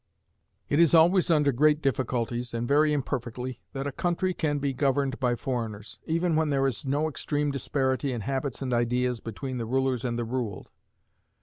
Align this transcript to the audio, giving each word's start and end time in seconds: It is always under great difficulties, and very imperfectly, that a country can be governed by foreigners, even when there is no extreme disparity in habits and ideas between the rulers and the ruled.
It 0.67 0.79
is 0.79 0.95
always 0.95 1.29
under 1.29 1.51
great 1.51 1.79
difficulties, 1.79 2.55
and 2.55 2.67
very 2.67 2.91
imperfectly, 2.91 3.61
that 3.73 3.85
a 3.85 3.91
country 3.91 4.33
can 4.33 4.57
be 4.57 4.73
governed 4.73 5.19
by 5.19 5.35
foreigners, 5.35 5.99
even 6.07 6.35
when 6.35 6.49
there 6.49 6.65
is 6.65 6.87
no 6.87 7.07
extreme 7.07 7.51
disparity 7.51 8.11
in 8.11 8.21
habits 8.21 8.63
and 8.63 8.73
ideas 8.73 9.19
between 9.19 9.59
the 9.59 9.65
rulers 9.67 10.03
and 10.03 10.17
the 10.17 10.25
ruled. 10.25 10.71